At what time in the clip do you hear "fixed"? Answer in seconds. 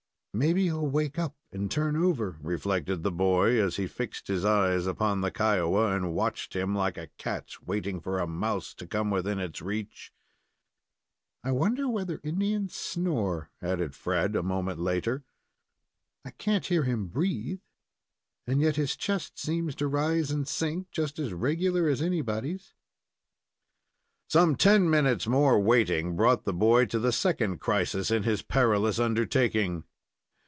3.85-4.29